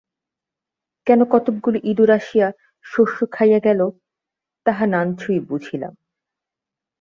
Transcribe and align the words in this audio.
কেন 1.07 1.19
কতকগুলো 1.31 1.77
ইঁদুর 1.83 2.09
আসিয়া 2.11 2.47
শস্য 2.85 3.17
খাইয়া 3.31 3.59
গেল 3.59 3.81
তাহা 4.65 4.85
নাঞ্চই 4.85 5.39
বুঝিলাম। 5.39 5.93